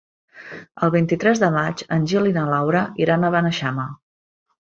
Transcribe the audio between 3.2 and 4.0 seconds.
a Beneixama.